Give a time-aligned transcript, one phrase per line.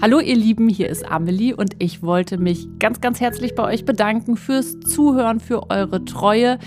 [0.00, 3.84] Hallo ihr Lieben, hier ist Amelie und ich wollte mich ganz, ganz herzlich bei euch
[3.84, 6.58] bedanken fürs Zuhören, für eure Treue.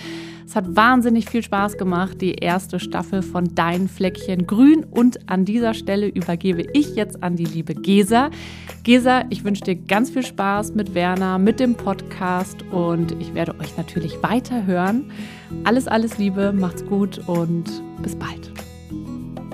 [0.45, 4.85] Es hat wahnsinnig viel Spaß gemacht, die erste Staffel von Dein Fleckchen Grün.
[4.85, 8.31] Und an dieser Stelle übergebe ich jetzt an die liebe Gesa.
[8.83, 13.59] Gesa, ich wünsche dir ganz viel Spaß mit Werner, mit dem Podcast und ich werde
[13.59, 15.11] euch natürlich weiter hören.
[15.65, 17.65] Alles, alles Liebe, macht's gut und
[18.01, 18.51] bis bald.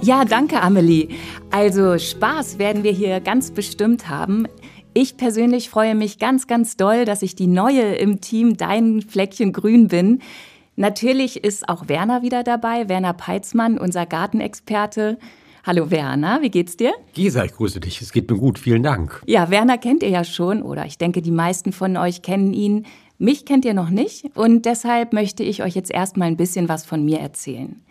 [0.03, 1.07] Ja, danke, Amelie.
[1.49, 4.47] Also Spaß werden wir hier ganz bestimmt haben.
[4.93, 9.53] Ich persönlich freue mich ganz, ganz doll, dass ich die Neue im Team Dein Fleckchen
[9.53, 10.19] Grün bin.
[10.75, 15.19] Natürlich ist auch Werner wieder dabei, Werner Peitzmann, unser Gartenexperte.
[15.65, 16.91] Hallo Werner, wie geht's dir?
[17.13, 18.01] Gesa, ich grüße dich.
[18.01, 19.23] Es geht mir gut, vielen Dank.
[19.25, 22.85] Ja, Werner kennt ihr ja schon oder ich denke, die meisten von euch kennen ihn.
[23.19, 26.83] Mich kennt ihr noch nicht und deshalb möchte ich euch jetzt erstmal ein bisschen was
[26.83, 27.81] von mir erzählen.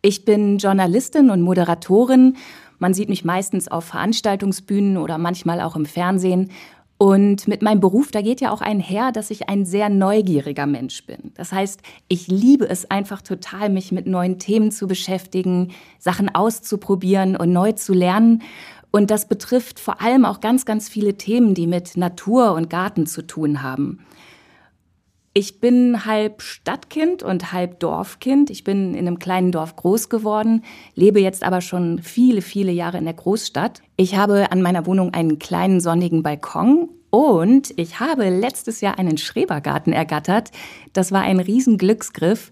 [0.00, 2.36] Ich bin Journalistin und Moderatorin.
[2.78, 6.50] Man sieht mich meistens auf Veranstaltungsbühnen oder manchmal auch im Fernsehen.
[6.98, 11.04] Und mit meinem Beruf, da geht ja auch einher, dass ich ein sehr neugieriger Mensch
[11.06, 11.32] bin.
[11.34, 17.36] Das heißt, ich liebe es einfach total, mich mit neuen Themen zu beschäftigen, Sachen auszuprobieren
[17.36, 18.42] und neu zu lernen.
[18.90, 23.06] Und das betrifft vor allem auch ganz, ganz viele Themen, die mit Natur und Garten
[23.06, 24.00] zu tun haben.
[25.34, 28.50] Ich bin halb Stadtkind und halb Dorfkind.
[28.50, 32.98] Ich bin in einem kleinen Dorf groß geworden, lebe jetzt aber schon viele, viele Jahre
[32.98, 33.82] in der Großstadt.
[33.96, 39.18] Ich habe an meiner Wohnung einen kleinen sonnigen Balkon und ich habe letztes Jahr einen
[39.18, 40.50] Schrebergarten ergattert.
[40.92, 42.50] Das war ein Riesenglücksgriff.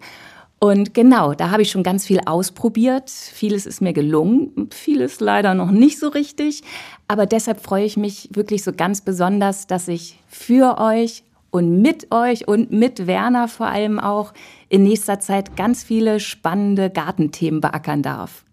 [0.58, 3.10] Und genau, da habe ich schon ganz viel ausprobiert.
[3.10, 6.62] Vieles ist mir gelungen, vieles leider noch nicht so richtig.
[7.08, 12.12] Aber deshalb freue ich mich wirklich so ganz besonders, dass ich für euch und mit
[12.12, 14.32] euch und mit Werner vor allem auch
[14.68, 18.44] in nächster Zeit ganz viele spannende Gartenthemen beackern darf.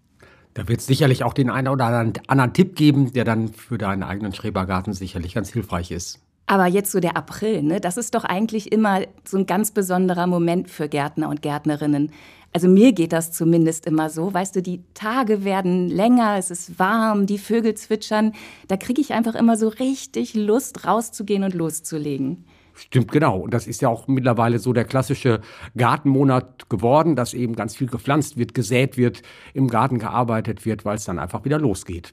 [0.54, 4.04] Da wird es sicherlich auch den einen oder anderen Tipp geben, der dann für deinen
[4.04, 6.20] eigenen Schrebergarten sicherlich ganz hilfreich ist.
[6.46, 7.80] Aber jetzt so der April, ne?
[7.80, 12.12] Das ist doch eigentlich immer so ein ganz besonderer Moment für Gärtner und Gärtnerinnen.
[12.52, 14.32] Also mir geht das zumindest immer so.
[14.32, 18.32] Weißt du, die Tage werden länger, es ist warm, die Vögel zwitschern.
[18.68, 22.44] Da kriege ich einfach immer so richtig Lust, rauszugehen und loszulegen.
[22.74, 23.38] Stimmt, genau.
[23.38, 25.40] Und das ist ja auch mittlerweile so der klassische
[25.76, 29.22] Gartenmonat geworden, dass eben ganz viel gepflanzt wird, gesät wird,
[29.54, 32.12] im Garten gearbeitet wird, weil es dann einfach wieder losgeht.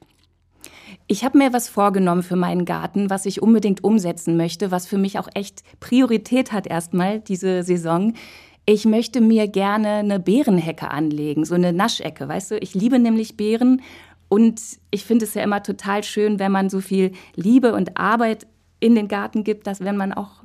[1.07, 4.97] Ich habe mir was vorgenommen für meinen Garten, was ich unbedingt umsetzen möchte, was für
[4.97, 8.13] mich auch echt Priorität hat erstmal diese Saison.
[8.65, 12.57] Ich möchte mir gerne eine Beerenhecke anlegen, so eine Naschecke, weißt du?
[12.59, 13.81] Ich liebe nämlich Beeren
[14.29, 14.61] und
[14.91, 18.47] ich finde es ja immer total schön, wenn man so viel Liebe und Arbeit
[18.79, 20.40] in den Garten gibt, dass wenn man auch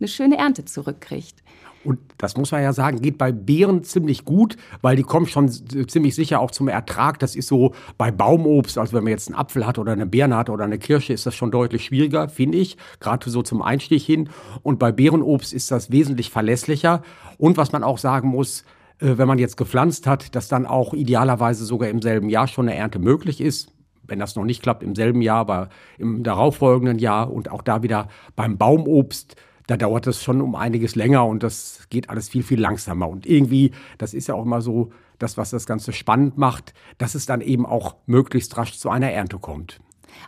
[0.00, 1.42] eine schöne Ernte zurückkriegt.
[1.84, 5.48] Und das muss man ja sagen, geht bei Beeren ziemlich gut, weil die kommen schon
[5.48, 7.18] ziemlich sicher auch zum Ertrag.
[7.18, 10.36] Das ist so bei Baumobst, also wenn man jetzt einen Apfel hat oder eine Birne
[10.36, 14.02] hat oder eine Kirsche, ist das schon deutlich schwieriger, finde ich, gerade so zum Einstieg
[14.02, 14.28] hin.
[14.62, 17.02] Und bei Beerenobst ist das wesentlich verlässlicher.
[17.38, 18.64] Und was man auch sagen muss,
[18.98, 22.68] äh, wenn man jetzt gepflanzt hat, dass dann auch idealerweise sogar im selben Jahr schon
[22.68, 23.72] eine Ernte möglich ist
[24.08, 27.82] wenn das noch nicht klappt, im selben Jahr, aber im darauffolgenden Jahr und auch da
[27.82, 29.36] wieder beim Baumobst
[29.68, 33.08] da dauert es schon um einiges länger und das geht alles viel, viel langsamer.
[33.08, 37.14] Und irgendwie, das ist ja auch immer so das, was das Ganze spannend macht, dass
[37.14, 39.80] es dann eben auch möglichst rasch zu einer Ernte kommt.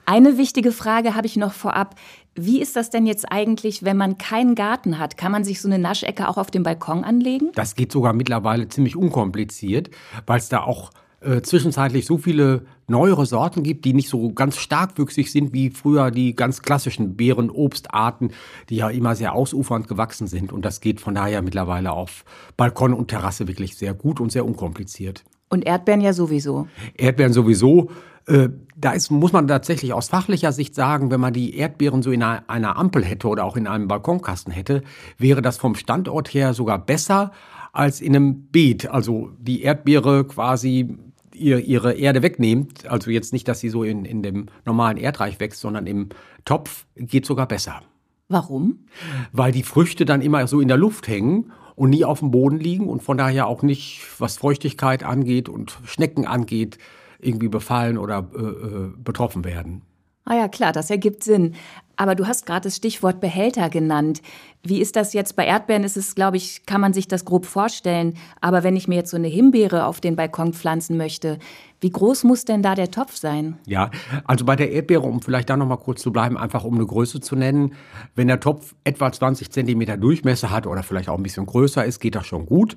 [0.05, 1.95] Eine wichtige Frage habe ich noch vorab.
[2.34, 5.17] Wie ist das denn jetzt eigentlich, wenn man keinen Garten hat?
[5.17, 7.51] Kann man sich so eine Naschecke auch auf dem Balkon anlegen?
[7.55, 9.91] Das geht sogar mittlerweile ziemlich unkompliziert,
[10.27, 14.56] weil es da auch äh, zwischenzeitlich so viele neuere Sorten gibt, die nicht so ganz
[14.56, 18.32] starkwüchsig sind wie früher die ganz klassischen Beerenobstarten,
[18.69, 20.53] die ja immer sehr ausufernd gewachsen sind.
[20.53, 22.25] Und das geht von daher mittlerweile auf
[22.56, 25.25] Balkon und Terrasse wirklich sehr gut und sehr unkompliziert.
[25.50, 26.69] Und Erdbeeren ja sowieso.
[26.94, 27.91] Erdbeeren sowieso.
[28.26, 32.12] Äh, da ist, muss man tatsächlich aus fachlicher Sicht sagen, wenn man die Erdbeeren so
[32.12, 34.82] in einer, einer Ampel hätte oder auch in einem Balkonkasten hätte,
[35.19, 37.32] wäre das vom Standort her sogar besser
[37.72, 38.88] als in einem Beet.
[38.91, 40.97] Also die Erdbeere quasi
[41.41, 45.60] ihre Erde wegnehmt, also jetzt nicht, dass sie so in, in dem normalen Erdreich wächst,
[45.60, 46.10] sondern im
[46.45, 47.83] Topf, geht sogar besser.
[48.28, 48.87] Warum?
[49.33, 52.59] Weil die Früchte dann immer so in der Luft hängen und nie auf dem Boden
[52.59, 56.78] liegen und von daher auch nicht, was Feuchtigkeit angeht und Schnecken angeht,
[57.19, 59.83] irgendwie befallen oder äh, äh betroffen werden.
[60.25, 61.54] Ah ja, klar, das ergibt Sinn.
[62.00, 64.22] Aber du hast gerade das Stichwort Behälter genannt.
[64.62, 65.36] Wie ist das jetzt?
[65.36, 68.14] Bei Erdbeeren ist es, glaube ich, kann man sich das grob vorstellen.
[68.41, 71.38] Aber wenn ich mir jetzt so eine Himbeere auf den Balkon pflanzen möchte,
[71.82, 73.58] wie groß muss denn da der Topf sein?
[73.66, 73.91] Ja,
[74.24, 76.86] also bei der Erdbeere, um vielleicht da noch mal kurz zu bleiben, einfach um eine
[76.86, 77.74] Größe zu nennen.
[78.14, 82.00] Wenn der Topf etwa 20 Zentimeter Durchmesser hat oder vielleicht auch ein bisschen größer ist,
[82.00, 82.76] geht das schon gut.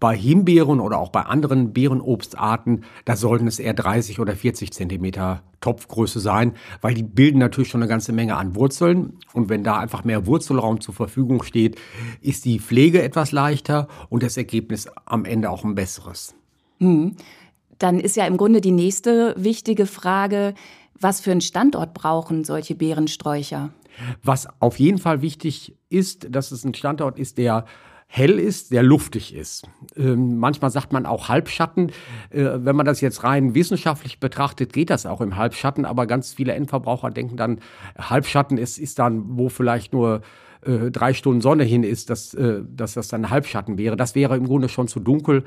[0.00, 5.42] Bei Himbeeren oder auch bei anderen Beerenobstarten, da sollten es eher 30 oder 40 Zentimeter
[5.62, 8.61] Topfgröße sein, weil die bilden natürlich schon eine ganze Menge an Wurzeln.
[9.32, 11.78] Und wenn da einfach mehr Wurzelraum zur Verfügung steht,
[12.20, 16.34] ist die Pflege etwas leichter und das Ergebnis am Ende auch ein besseres.
[16.78, 17.16] Hm.
[17.78, 20.54] Dann ist ja im Grunde die nächste wichtige Frage,
[20.98, 23.70] was für einen Standort brauchen solche Beerensträucher?
[24.22, 27.66] Was auf jeden Fall wichtig ist, dass es ein Standort ist, der
[28.14, 29.66] hell ist, der luftig ist.
[29.96, 31.92] Ähm, manchmal sagt man auch Halbschatten.
[32.28, 36.34] Äh, wenn man das jetzt rein wissenschaftlich betrachtet, geht das auch im Halbschatten, aber ganz
[36.34, 37.60] viele Endverbraucher denken dann,
[37.96, 40.20] Halbschatten ist, ist dann, wo vielleicht nur
[40.60, 43.96] äh, drei Stunden Sonne hin ist, dass, äh, dass das dann Halbschatten wäre.
[43.96, 45.44] Das wäre im Grunde schon zu dunkel.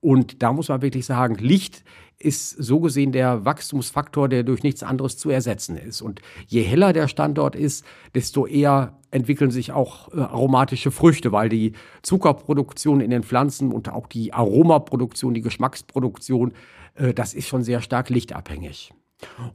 [0.00, 1.84] Und da muss man wirklich sagen, Licht
[2.18, 6.00] ist so gesehen der Wachstumsfaktor, der durch nichts anderes zu ersetzen ist.
[6.00, 7.84] Und je heller der Standort ist,
[8.14, 11.72] desto eher entwickeln sich auch äh, aromatische Früchte, weil die
[12.02, 16.52] Zuckerproduktion in den Pflanzen und auch die Aromaproduktion, die Geschmacksproduktion,
[16.94, 18.92] äh, das ist schon sehr stark lichtabhängig.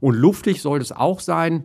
[0.00, 1.64] Und luftig soll es auch sein.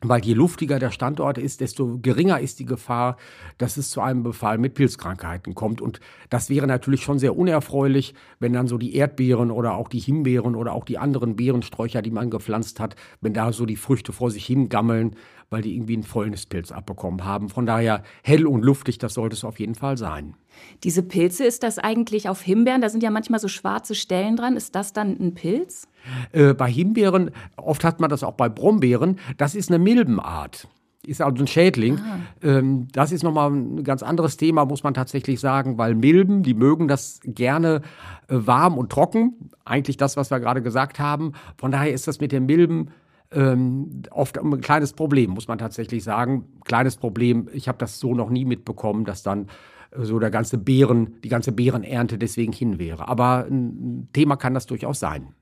[0.00, 3.16] Weil je luftiger der Standort ist, desto geringer ist die Gefahr,
[3.58, 5.80] dass es zu einem Befall mit Pilzkrankheiten kommt.
[5.80, 5.98] Und
[6.30, 10.54] das wäre natürlich schon sehr unerfreulich, wenn dann so die Erdbeeren oder auch die Himbeeren
[10.54, 14.30] oder auch die anderen Beerensträucher, die man gepflanzt hat, wenn da so die Früchte vor
[14.30, 15.16] sich hingammeln,
[15.50, 17.48] weil die irgendwie einen Fäulnispilz abbekommen haben.
[17.48, 20.36] Von daher hell und luftig, das sollte es auf jeden Fall sein.
[20.84, 22.80] Diese Pilze, ist das eigentlich auf Himbeeren?
[22.80, 24.56] Da sind ja manchmal so schwarze Stellen dran.
[24.56, 25.88] Ist das dann ein Pilz?
[26.32, 30.68] Äh, bei Himbeeren, oft hat man das auch bei Brombeeren, das ist eine Milbenart
[31.08, 31.98] ist also ein Schädling.
[31.98, 32.18] Ah.
[32.42, 36.54] Ähm, das ist nochmal ein ganz anderes Thema, muss man tatsächlich sagen, weil Milben, die
[36.54, 37.80] mögen das gerne
[38.28, 39.50] äh, warm und trocken.
[39.64, 41.32] Eigentlich das, was wir gerade gesagt haben.
[41.56, 42.90] Von daher ist das mit den Milben
[43.30, 46.44] ähm, oft ein kleines Problem, muss man tatsächlich sagen.
[46.64, 47.48] Kleines Problem.
[47.52, 49.48] Ich habe das so noch nie mitbekommen, dass dann
[49.96, 53.08] so der ganze Beeren, die ganze Beerenernte deswegen hin wäre.
[53.08, 55.34] Aber ein Thema kann das durchaus sein.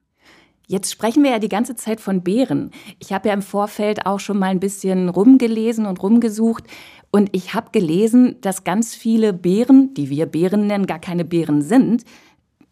[0.68, 2.72] Jetzt sprechen wir ja die ganze Zeit von Beeren.
[2.98, 6.64] Ich habe ja im Vorfeld auch schon mal ein bisschen rumgelesen und rumgesucht.
[7.12, 11.62] Und ich habe gelesen, dass ganz viele Beeren, die wir Beeren nennen, gar keine Beeren
[11.62, 12.04] sind,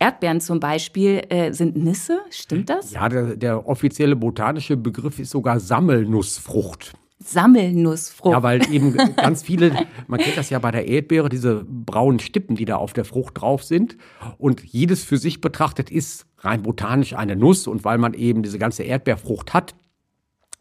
[0.01, 2.91] Erdbeeren zum Beispiel äh, sind Nüsse, stimmt das?
[2.91, 6.95] Ja, der, der offizielle botanische Begriff ist sogar Sammelnussfrucht.
[7.27, 8.33] Sammelnussfrucht.
[8.33, 9.73] Ja, weil eben ganz viele,
[10.07, 13.41] man kennt das ja bei der Erdbeere, diese braunen Stippen, die da auf der Frucht
[13.41, 13.97] drauf sind.
[14.39, 17.67] Und jedes für sich betrachtet ist rein botanisch eine Nuss.
[17.67, 19.75] Und weil man eben diese ganze Erdbeerfrucht hat,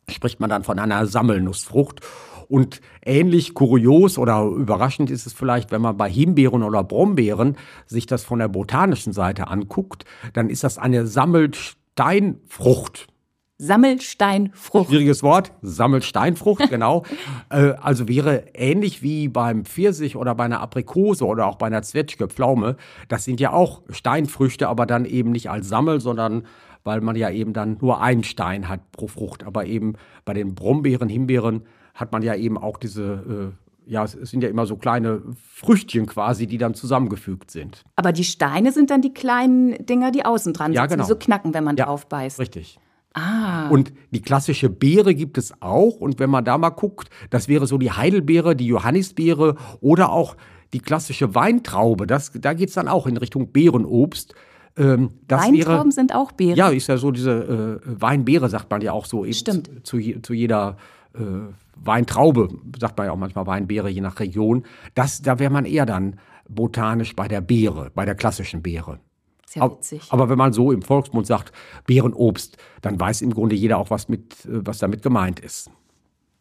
[0.10, 2.02] spricht man dann von einer Sammelnussfrucht.
[2.50, 8.06] Und ähnlich kurios oder überraschend ist es vielleicht, wenn man bei Himbeeren oder Brombeeren sich
[8.06, 13.08] das von der botanischen Seite anguckt, dann ist das eine Sammelsteinfrucht.
[13.66, 14.90] Sammelsteinfrucht.
[14.90, 15.52] Schwieriges Wort.
[15.62, 17.04] Sammelsteinfrucht, genau.
[17.50, 21.82] äh, also wäre ähnlich wie beim Pfirsich oder bei einer Aprikose oder auch bei einer
[21.82, 22.76] Zwetschge, Pflaume.
[23.08, 26.44] Das sind ja auch Steinfrüchte, aber dann eben nicht als Sammel, sondern
[26.84, 29.46] weil man ja eben dann nur einen Stein hat pro Frucht.
[29.46, 29.94] Aber eben
[30.26, 31.64] bei den Brombeeren, Himbeeren
[31.94, 33.54] hat man ja eben auch diese,
[33.88, 37.84] äh, ja, es sind ja immer so kleine Früchtchen quasi, die dann zusammengefügt sind.
[37.96, 41.04] Aber die Steine sind dann die kleinen Dinger, die außen dran ja, genau.
[41.04, 42.40] die so knacken, wenn man ja, drauf beißt.
[42.40, 42.80] Richtig.
[43.14, 43.70] Ah.
[43.70, 45.98] Und die klassische Beere gibt es auch.
[45.98, 50.36] Und wenn man da mal guckt, das wäre so die Heidelbeere, die Johannisbeere oder auch
[50.74, 52.08] die klassische Weintraube.
[52.08, 54.34] Das, da geht es dann auch in Richtung Beerenobst.
[54.76, 56.58] Ähm, Weintrauben wäre, sind auch Beeren.
[56.58, 59.70] Ja, ist ja so diese äh, Weinbeere, sagt man ja auch so Stimmt.
[59.84, 60.78] Zu, zu jeder
[61.14, 61.20] äh,
[61.76, 64.66] Weintraube, sagt man ja auch manchmal Weinbeere, je nach Region.
[64.96, 69.00] Das, da wäre man eher dann botanisch bei der Beere, bei der klassischen Beere.
[69.54, 70.08] Sehr witzig.
[70.10, 71.52] Aber wenn man so im Volksmund sagt
[71.86, 75.70] Beerenobst, dann weiß im Grunde jeder auch, was, mit, äh, was damit gemeint ist.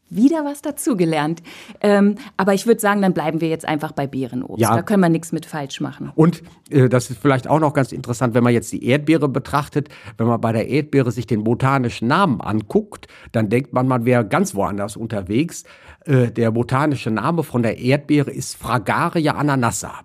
[0.09, 1.43] Wieder was dazugelernt.
[1.81, 4.61] Ähm, aber ich würde sagen, dann bleiben wir jetzt einfach bei Beerenobst.
[4.61, 4.75] Ja.
[4.75, 6.11] Da können wir nichts mit falsch machen.
[6.15, 9.89] Und äh, das ist vielleicht auch noch ganz interessant, wenn man jetzt die Erdbeere betrachtet.
[10.19, 14.27] Wenn man bei der Erdbeere sich den botanischen Namen anguckt, dann denkt man, man wäre
[14.27, 15.65] ganz woanders unterwegs.
[16.05, 20.01] Äh, der botanische Name von der Erdbeere ist Fragaria ananassa.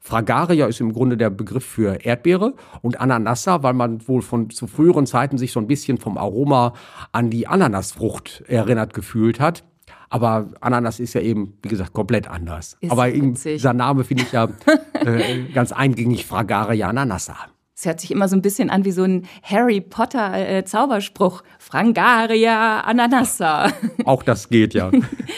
[0.00, 4.66] Fragaria ist im Grunde der Begriff für Erdbeere und Ananassa, weil man wohl von zu
[4.66, 6.74] früheren Zeiten sich so ein bisschen vom Aroma
[7.12, 9.64] an die Ananasfrucht erinnert gefühlt hat.
[10.10, 12.76] Aber Ananas ist ja eben, wie gesagt, komplett anders.
[12.80, 13.56] Ist Aber witzig.
[13.56, 14.48] dieser Name finde ich ja
[14.94, 17.36] äh, ganz eingängig, Fragaria ananassa.
[17.78, 21.44] Es hört sich immer so ein bisschen an wie so ein Harry Potter äh, Zauberspruch.
[21.60, 23.72] Frangaria Ananassa.
[24.04, 24.90] Auch das geht ja.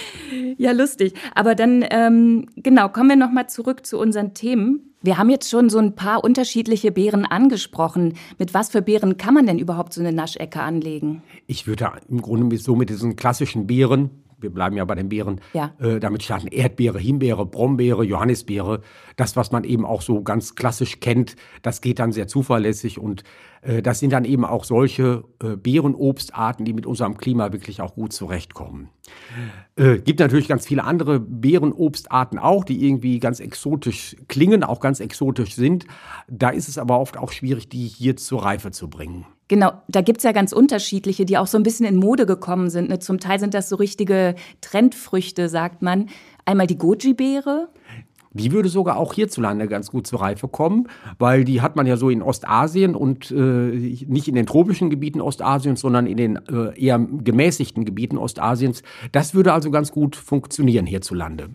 [0.57, 1.13] ja, lustig.
[1.35, 4.95] Aber dann, ähm, genau, kommen wir nochmal zurück zu unseren Themen.
[5.03, 8.15] Wir haben jetzt schon so ein paar unterschiedliche Beeren angesprochen.
[8.39, 11.23] Mit was für Beeren kann man denn überhaupt so eine Naschecke anlegen?
[11.47, 14.09] Ich würde im Grunde so mit diesen klassischen Beeren,
[14.41, 15.75] wir bleiben ja bei den Beeren, ja.
[15.79, 18.81] äh, damit starten Erdbeere, Himbeere, Brombeere, Johannisbeere.
[19.17, 23.23] Das, was man eben auch so ganz klassisch kennt, das geht dann sehr zuverlässig und
[23.63, 27.95] äh, das sind dann eben auch solche äh, Beerenobstarten, die mit unserem Klima wirklich auch
[27.95, 28.91] gut zurechtkommen.
[29.77, 35.01] Äh, gibt natürlich ganz viele andere Beerenobstarten auch, die irgendwie ganz exotisch klingen, auch ganz
[35.01, 35.87] exotisch sind.
[36.29, 39.27] Da ist es aber oft auch schwierig, die hier zur Reife zu bringen.
[39.51, 42.89] Genau, da gibt's ja ganz unterschiedliche, die auch so ein bisschen in Mode gekommen sind.
[42.89, 43.01] Ne?
[43.01, 46.09] Zum Teil sind das so richtige Trendfrüchte, sagt man.
[46.45, 47.69] Einmal die Goji-Beere.
[48.33, 50.87] Die würde sogar auch hierzulande ganz gut zur Reife kommen,
[51.19, 53.35] weil die hat man ja so in Ostasien und äh,
[54.07, 58.85] nicht in den tropischen Gebieten Ostasiens, sondern in den äh, eher gemäßigten Gebieten Ostasiens.
[59.11, 61.51] Das würde also ganz gut funktionieren hierzulande.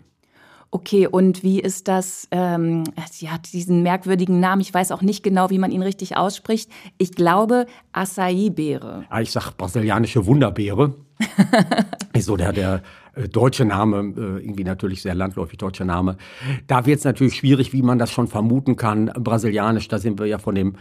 [0.76, 2.28] Okay, und wie ist das?
[2.30, 4.60] Ähm, sie hat diesen merkwürdigen Namen.
[4.60, 6.70] Ich weiß auch nicht genau, wie man ihn richtig ausspricht.
[6.98, 9.06] Ich glaube Acai-Beere.
[9.10, 10.94] Ja, ich sag brasilianische Wunderbeere.
[12.12, 12.82] ist so der, der
[13.14, 16.18] äh, deutsche Name, äh, irgendwie natürlich sehr landläufig deutscher Name.
[16.66, 19.06] Da wird es natürlich schwierig, wie man das schon vermuten kann.
[19.06, 20.76] Brasilianisch, da sind wir ja von dem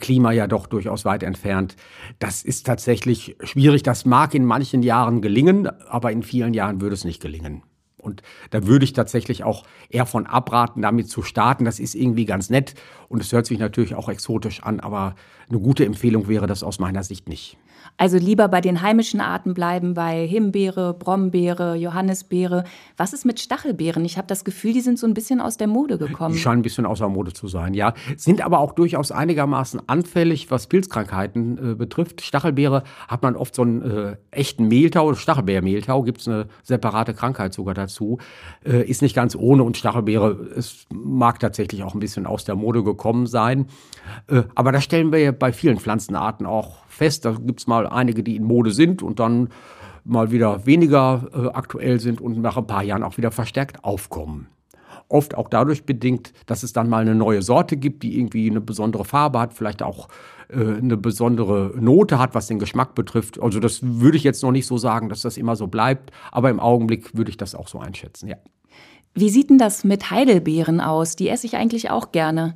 [0.00, 1.76] Klima ja doch durchaus weit entfernt.
[2.18, 3.84] Das ist tatsächlich schwierig.
[3.84, 7.62] Das mag in manchen Jahren gelingen, aber in vielen Jahren würde es nicht gelingen.
[8.06, 11.64] Und da würde ich tatsächlich auch eher von abraten, damit zu starten.
[11.64, 12.74] Das ist irgendwie ganz nett
[13.08, 15.16] und es hört sich natürlich auch exotisch an, aber
[15.50, 17.58] eine gute Empfehlung wäre das aus meiner Sicht nicht.
[17.96, 22.64] Also lieber bei den heimischen Arten bleiben, bei Himbeere, Brombeere, Johannisbeere.
[22.96, 24.04] Was ist mit Stachelbeeren?
[24.04, 26.34] Ich habe das Gefühl, die sind so ein bisschen aus der Mode gekommen.
[26.34, 27.94] Die scheinen ein bisschen außer Mode zu sein, ja.
[28.16, 32.20] Sind aber auch durchaus einigermaßen anfällig, was Pilzkrankheiten äh, betrifft.
[32.20, 37.54] Stachelbeere hat man oft so einen äh, echten Mehltau, Stachelbeermehltau, gibt es eine separate Krankheit
[37.54, 38.18] sogar dazu.
[38.64, 42.54] Äh, ist nicht ganz ohne und Stachelbeere, es mag tatsächlich auch ein bisschen aus der
[42.54, 43.66] Mode gekommen sein.
[44.28, 47.24] Äh, aber das stellen wir ja bei vielen Pflanzenarten auch fest.
[47.24, 49.48] Da gibt es mal einige, die in Mode sind und dann
[50.04, 54.48] mal wieder weniger äh, aktuell sind und nach ein paar Jahren auch wieder verstärkt aufkommen.
[55.08, 58.60] Oft auch dadurch bedingt, dass es dann mal eine neue Sorte gibt, die irgendwie eine
[58.60, 60.08] besondere Farbe hat, vielleicht auch
[60.48, 63.40] äh, eine besondere Note hat, was den Geschmack betrifft.
[63.40, 66.50] Also das würde ich jetzt noch nicht so sagen, dass das immer so bleibt, aber
[66.50, 68.36] im Augenblick würde ich das auch so einschätzen, ja.
[69.18, 71.16] Wie sieht denn das mit Heidelbeeren aus?
[71.16, 72.54] Die esse ich eigentlich auch gerne.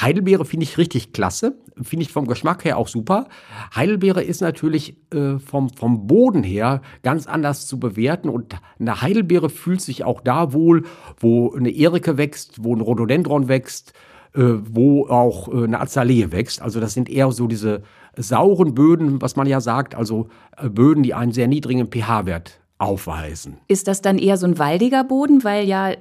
[0.00, 1.58] Heidelbeere finde ich richtig klasse.
[1.82, 3.28] Finde ich vom Geschmack her auch super.
[3.76, 8.30] Heidelbeere ist natürlich äh, vom, vom Boden her ganz anders zu bewerten.
[8.30, 10.84] Und eine Heidelbeere fühlt sich auch da wohl,
[11.18, 13.92] wo eine Erike wächst, wo ein Rhododendron wächst,
[14.34, 16.62] äh, wo auch äh, eine Azalee wächst.
[16.62, 17.82] Also das sind eher so diese
[18.16, 19.94] sauren Böden, was man ja sagt.
[19.94, 23.58] Also äh, Böden, die einen sehr niedrigen pH-Wert aufweisen.
[23.66, 25.92] Ist das dann eher so ein waldiger Boden, weil ja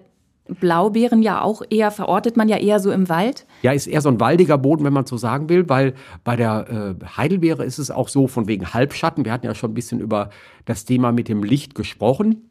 [0.47, 3.45] Blaubeeren ja auch eher, verortet man ja eher so im Wald?
[3.63, 5.93] Ja, ist eher so ein waldiger Boden, wenn man so sagen will, weil
[6.23, 9.25] bei der äh, Heidelbeere ist es auch so von wegen Halbschatten.
[9.25, 10.29] Wir hatten ja schon ein bisschen über
[10.65, 12.47] das Thema mit dem Licht gesprochen.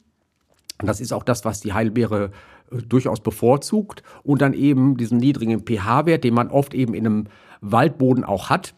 [0.80, 2.32] Und das ist auch das, was die Heidelbeere
[2.70, 4.02] äh, durchaus bevorzugt.
[4.22, 7.24] Und dann eben diesen niedrigen pH-Wert, den man oft eben in einem
[7.62, 8.74] Waldboden auch hat.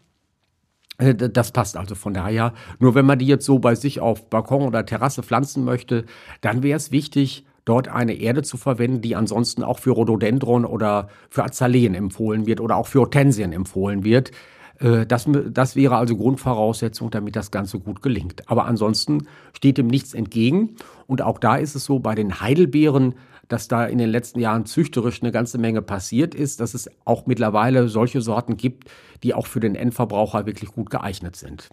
[0.99, 2.53] Äh, das passt also von daher.
[2.77, 6.05] Nur wenn man die jetzt so bei sich auf Balkon oder Terrasse pflanzen möchte,
[6.41, 11.09] dann wäre es wichtig, dort eine Erde zu verwenden, die ansonsten auch für Rhododendron oder
[11.29, 14.31] für Azaleen empfohlen wird oder auch für Hortensien empfohlen wird.
[14.79, 18.49] Äh, das, das wäre also Grundvoraussetzung, damit das Ganze gut gelingt.
[18.49, 20.75] Aber ansonsten steht dem nichts entgegen.
[21.07, 23.15] Und auch da ist es so bei den Heidelbeeren,
[23.49, 27.25] dass da in den letzten Jahren züchterisch eine ganze Menge passiert ist, dass es auch
[27.25, 28.89] mittlerweile solche Sorten gibt,
[29.23, 31.69] die auch für den Endverbraucher wirklich gut geeignet sind.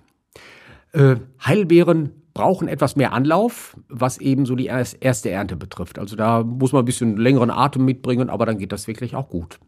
[0.92, 5.98] Äh, Heidelbeeren brauchen etwas mehr Anlauf, was eben so die erste Ernte betrifft.
[5.98, 9.28] Also da muss man ein bisschen längeren Atem mitbringen, aber dann geht das wirklich auch
[9.28, 9.58] gut.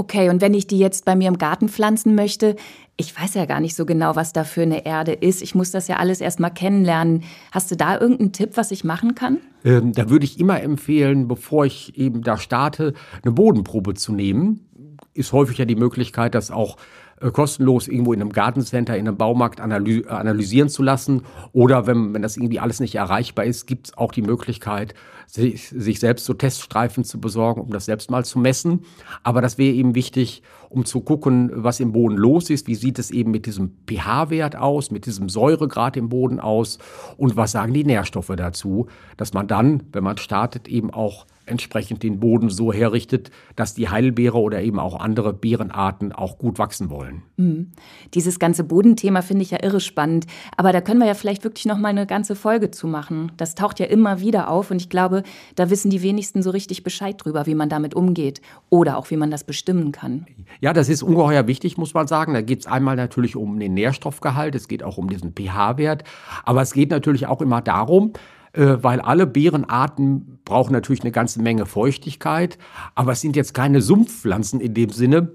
[0.00, 2.56] Okay, und wenn ich die jetzt bei mir im Garten pflanzen möchte,
[2.96, 5.42] ich weiß ja gar nicht so genau, was da für eine Erde ist.
[5.42, 7.22] Ich muss das ja alles erst mal kennenlernen.
[7.52, 9.40] Hast du da irgendeinen Tipp, was ich machen kann?
[9.62, 14.66] Ähm, da würde ich immer empfehlen, bevor ich eben da starte, eine Bodenprobe zu nehmen.
[15.12, 16.78] Ist häufig ja die Möglichkeit, dass auch
[17.20, 21.22] äh, kostenlos irgendwo in einem Gartencenter, in einem Baumarkt analysieren zu lassen.
[21.52, 24.94] Oder wenn, wenn das irgendwie alles nicht erreichbar ist, gibt es auch die Möglichkeit,
[25.26, 28.80] sich, sich selbst so Teststreifen zu besorgen, um das selbst mal zu messen.
[29.22, 32.66] Aber das wäre eben wichtig, um zu gucken, was im Boden los ist.
[32.66, 36.78] Wie sieht es eben mit diesem pH-Wert aus, mit diesem Säuregrad im Boden aus
[37.16, 38.86] und was sagen die Nährstoffe dazu,
[39.16, 43.88] dass man dann, wenn man startet, eben auch entsprechend den Boden so herrichtet, dass die
[43.88, 47.22] Heidelbeere oder eben auch andere Beerenarten auch gut wachsen wollen.
[47.36, 47.72] Mhm.
[48.14, 50.26] Dieses ganze Bodenthema finde ich ja irre spannend,
[50.56, 53.32] aber da können wir ja vielleicht wirklich noch mal eine ganze Folge zu machen.
[53.36, 55.22] Das taucht ja immer wieder auf und ich glaube,
[55.56, 59.16] da wissen die wenigsten so richtig Bescheid drüber, wie man damit umgeht oder auch wie
[59.16, 60.26] man das bestimmen kann.
[60.60, 62.34] Ja, das ist ungeheuer wichtig, muss man sagen.
[62.34, 66.04] Da geht es einmal natürlich um den Nährstoffgehalt, es geht auch um diesen pH-Wert,
[66.44, 68.12] aber es geht natürlich auch immer darum,
[68.52, 72.58] weil alle Beerenarten brauchen natürlich eine ganze Menge Feuchtigkeit,
[72.94, 75.30] aber es sind jetzt keine Sumpfpflanzen in dem Sinne.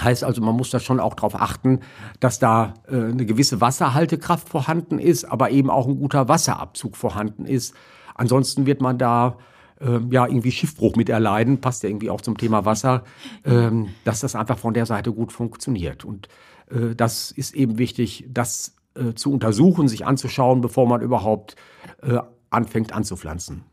[0.00, 1.80] Heißt also, man muss da schon auch darauf achten,
[2.20, 7.44] dass da äh, eine gewisse Wasserhaltekraft vorhanden ist, aber eben auch ein guter Wasserabzug vorhanden
[7.46, 7.74] ist.
[8.14, 9.38] Ansonsten wird man da
[9.80, 13.04] äh, ja irgendwie Schiffbruch mit erleiden, passt ja irgendwie auch zum Thema Wasser,
[13.44, 13.70] äh,
[14.04, 16.04] dass das einfach von der Seite gut funktioniert.
[16.04, 16.28] Und
[16.70, 21.56] äh, das ist eben wichtig, das äh, zu untersuchen, sich anzuschauen, bevor man überhaupt
[22.02, 22.18] äh,
[22.50, 23.64] anfängt anzupflanzen.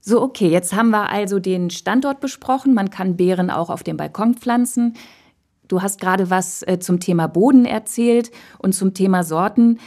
[0.00, 2.74] So, okay, jetzt haben wir also den Standort besprochen.
[2.74, 4.94] Man kann Beeren auch auf dem Balkon pflanzen.
[5.66, 9.78] Du hast gerade was äh, zum Thema Boden erzählt und zum Thema Sorten.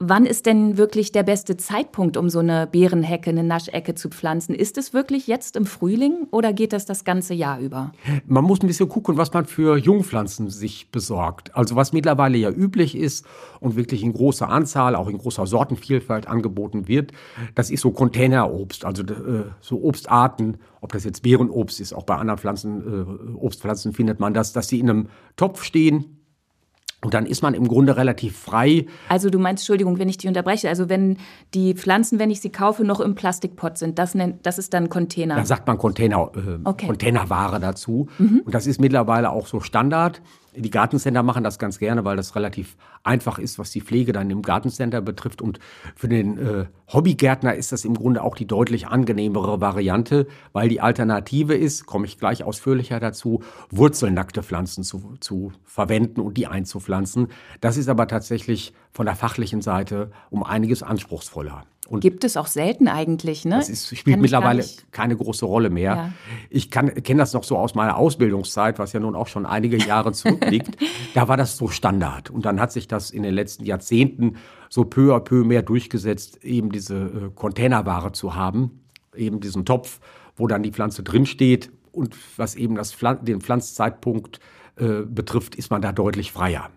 [0.00, 4.54] Wann ist denn wirklich der beste Zeitpunkt, um so eine Beerenhecke, eine Naschecke zu pflanzen?
[4.54, 7.92] Ist es wirklich jetzt im Frühling oder geht das das ganze Jahr über?
[8.24, 11.56] Man muss ein bisschen gucken, was man für Jungpflanzen sich besorgt.
[11.56, 13.26] Also was mittlerweile ja üblich ist
[13.58, 17.10] und wirklich in großer Anzahl, auch in großer Sortenvielfalt angeboten wird,
[17.56, 22.14] das ist so Containerobst, also äh, so Obstarten, ob das jetzt Beerenobst ist, auch bei
[22.14, 26.17] anderen Pflanzen, äh, Obstpflanzen findet man das, dass sie in einem Topf stehen
[27.00, 28.86] und dann ist man im Grunde relativ frei.
[29.08, 31.16] Also du meinst, Entschuldigung, wenn ich dich unterbreche, also wenn
[31.54, 34.88] die Pflanzen, wenn ich sie kaufe, noch im Plastikpot sind, das, nennt, das ist dann
[34.88, 35.36] Container?
[35.36, 36.86] Da sagt man Container, äh, okay.
[36.86, 38.08] Containerware dazu.
[38.18, 38.42] Mhm.
[38.44, 40.20] Und das ist mittlerweile auch so Standard.
[40.58, 44.28] Die Gartencenter machen das ganz gerne, weil das relativ einfach ist, was die Pflege dann
[44.30, 45.40] im Gartencenter betrifft.
[45.40, 45.60] Und
[45.94, 50.80] für den äh, Hobbygärtner ist das im Grunde auch die deutlich angenehmere Variante, weil die
[50.80, 57.28] Alternative ist, komme ich gleich ausführlicher dazu, wurzelnackte Pflanzen zu, zu verwenden und die einzupflanzen.
[57.60, 61.64] Das ist aber tatsächlich von der fachlichen Seite um einiges anspruchsvoller.
[61.88, 63.56] Und Gibt es auch selten eigentlich, ne?
[63.56, 65.94] Das ist, spielt mittlerweile keine große Rolle mehr.
[65.94, 66.12] Ja.
[66.50, 70.12] Ich kenne das noch so aus meiner Ausbildungszeit, was ja nun auch schon einige Jahre
[70.12, 70.76] zurückliegt.
[71.14, 72.28] da war das so Standard.
[72.28, 74.36] Und dann hat sich das in den letzten Jahrzehnten
[74.68, 78.82] so peu à peu mehr durchgesetzt, eben diese äh, Containerware zu haben,
[79.16, 80.00] eben diesen Topf,
[80.36, 81.70] wo dann die Pflanze drinsteht.
[81.90, 84.40] Und was eben das Pflan den Pflanzzeitpunkt
[84.76, 86.68] äh, betrifft, ist man da deutlich freier.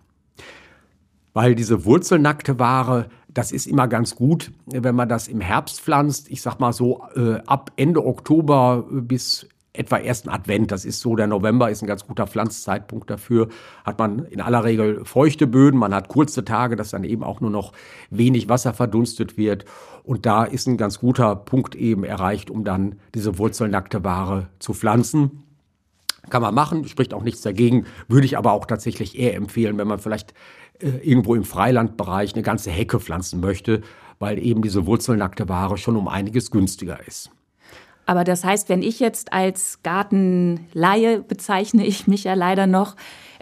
[1.34, 6.30] Weil diese wurzelnackte Ware, das ist immer ganz gut, wenn man das im Herbst pflanzt.
[6.30, 10.72] Ich sag mal so äh, ab Ende Oktober bis etwa ersten Advent.
[10.72, 13.48] Das ist so, der November ist ein ganz guter Pflanzzeitpunkt dafür.
[13.86, 17.40] Hat man in aller Regel feuchte Böden, man hat kurze Tage, dass dann eben auch
[17.40, 17.72] nur noch
[18.10, 19.66] wenig Wasser verdunstet wird.
[20.04, 24.74] Und da ist ein ganz guter Punkt eben erreicht, um dann diese wurzelnackte Ware zu
[24.74, 25.44] pflanzen.
[26.30, 29.88] Kann man machen, spricht auch nichts dagegen, würde ich aber auch tatsächlich eher empfehlen, wenn
[29.88, 30.34] man vielleicht
[30.82, 33.82] irgendwo im Freilandbereich eine ganze Hecke pflanzen möchte,
[34.20, 37.32] weil eben diese wurzelnackte Ware schon um einiges günstiger ist.
[38.06, 42.96] Aber das heißt, wenn ich jetzt als Gartenlaie bezeichne ich mich ja leider noch,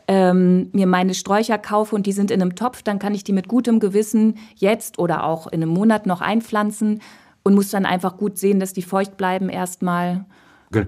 [0.07, 3.33] ähm, mir meine Sträucher kaufe und die sind in einem Topf, dann kann ich die
[3.33, 7.01] mit gutem Gewissen jetzt oder auch in einem Monat noch einpflanzen
[7.43, 10.25] und muss dann einfach gut sehen, dass die feucht bleiben erstmal.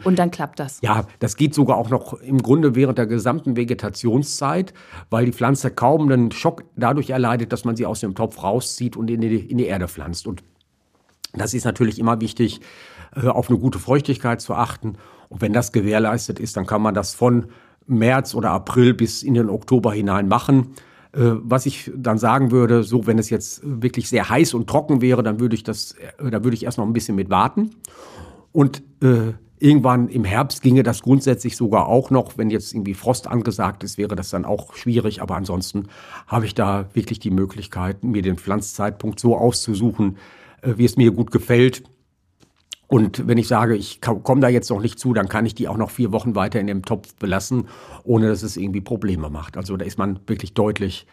[0.03, 0.79] Und dann klappt das.
[0.81, 4.73] Ja, das geht sogar auch noch im Grunde während der gesamten Vegetationszeit,
[5.09, 8.95] weil die Pflanze kaum einen Schock dadurch erleidet, dass man sie aus dem Topf rauszieht
[8.95, 10.27] und in die, in die Erde pflanzt.
[10.27, 10.43] Und
[11.33, 12.61] das ist natürlich immer wichtig,
[13.15, 14.97] äh, auf eine gute Feuchtigkeit zu achten.
[15.29, 17.47] Und wenn das gewährleistet ist, dann kann man das von
[17.87, 20.73] März oder April bis in den Oktober hinein machen.
[21.13, 25.01] Äh, was ich dann sagen würde, so wenn es jetzt wirklich sehr heiß und trocken
[25.01, 27.71] wäre, dann würde ich das, äh, da würde ich erst noch ein bisschen mit warten.
[28.51, 32.37] Und äh, irgendwann im Herbst ginge das grundsätzlich sogar auch noch.
[32.37, 35.21] Wenn jetzt irgendwie Frost angesagt ist, wäre das dann auch schwierig.
[35.21, 35.87] Aber ansonsten
[36.27, 40.17] habe ich da wirklich die Möglichkeit, mir den Pflanzzeitpunkt so auszusuchen,
[40.61, 41.83] äh, wie es mir gut gefällt.
[42.87, 45.69] Und wenn ich sage, ich komme da jetzt noch nicht zu, dann kann ich die
[45.69, 47.69] auch noch vier Wochen weiter in dem Topf belassen,
[48.03, 49.55] ohne dass es irgendwie Probleme macht.
[49.55, 51.07] Also da ist man wirklich deutlich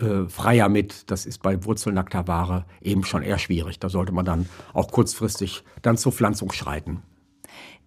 [0.00, 1.08] äh, freier mit.
[1.10, 3.78] Das ist bei wurzelnackter Ware eben schon eher schwierig.
[3.78, 7.02] Da sollte man dann auch kurzfristig dann zur Pflanzung schreiten.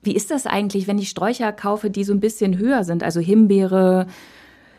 [0.03, 3.03] Wie ist das eigentlich, wenn ich Sträucher kaufe, die so ein bisschen höher sind?
[3.03, 4.07] Also Himbeere,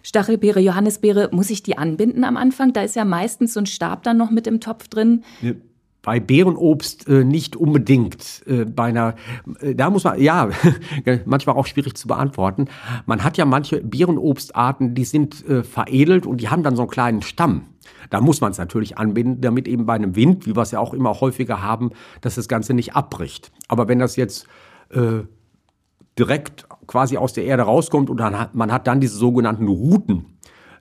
[0.03, 2.73] Stachelbeere, Johannisbeere, muss ich die anbinden am Anfang?
[2.73, 5.25] Da ist ja meistens so ein Stab dann noch mit im Topf drin.
[5.41, 5.57] Ne
[6.05, 8.43] bei Beerenobst äh, nicht unbedingt.
[8.47, 9.15] Äh, bei einer,
[9.61, 10.51] äh, da muss man, ja,
[11.25, 12.67] manchmal auch schwierig zu beantworten.
[13.07, 16.91] Man hat ja manche Beerenobstarten, die sind äh, veredelt und die haben dann so einen
[16.91, 17.63] kleinen Stamm.
[18.11, 20.79] Da muss man es natürlich anbinden, damit eben bei einem Wind, wie wir es ja
[20.79, 23.51] auch immer häufiger haben, dass das Ganze nicht abbricht.
[23.69, 24.47] Aber wenn das jetzt
[24.91, 25.23] äh,
[26.19, 30.27] direkt quasi aus der Erde rauskommt und dann hat, man hat dann diese sogenannten Routen.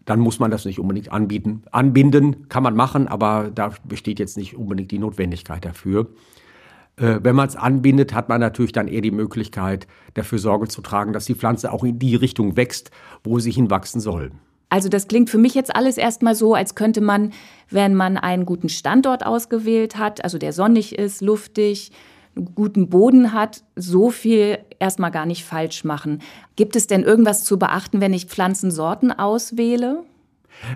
[0.05, 1.63] Dann muss man das nicht unbedingt anbieten.
[1.71, 6.09] Anbinden kann man machen, aber da besteht jetzt nicht unbedingt die Notwendigkeit dafür.
[6.97, 10.81] Äh, wenn man es anbindet, hat man natürlich dann eher die Möglichkeit, dafür Sorge zu
[10.81, 12.91] tragen, dass die Pflanze auch in die Richtung wächst,
[13.23, 14.31] wo sie hinwachsen soll.
[14.69, 17.31] Also das klingt für mich jetzt alles erstmal so, als könnte man,
[17.69, 21.91] wenn man einen guten Standort ausgewählt hat, also der sonnig ist, luftig,
[22.55, 26.21] guten Boden hat, so viel erstmal gar nicht falsch machen.
[26.55, 30.03] Gibt es denn irgendwas zu beachten, wenn ich Pflanzensorten auswähle?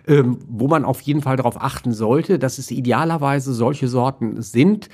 [0.07, 4.89] Ähm, wo man auf jeden Fall darauf achten sollte, dass es idealerweise solche Sorten sind,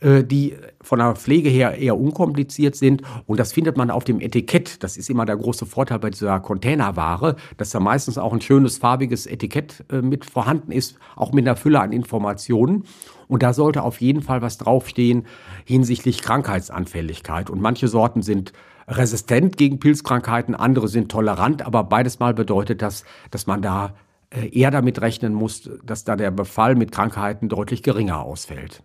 [0.00, 3.02] äh, die von der Pflege her eher unkompliziert sind.
[3.26, 4.82] Und das findet man auf dem Etikett.
[4.82, 8.78] Das ist immer der große Vorteil bei dieser Containerware, dass da meistens auch ein schönes
[8.78, 12.84] farbiges Etikett äh, mit vorhanden ist, auch mit einer Fülle an Informationen.
[13.26, 15.26] Und da sollte auf jeden Fall was draufstehen
[15.64, 17.50] hinsichtlich Krankheitsanfälligkeit.
[17.50, 18.52] Und manche Sorten sind
[18.86, 23.94] resistent gegen Pilzkrankheiten, andere sind tolerant, aber beides mal bedeutet das, dass man da
[24.30, 28.82] eher damit rechnen muss, dass da der Befall mit Krankheiten deutlich geringer ausfällt.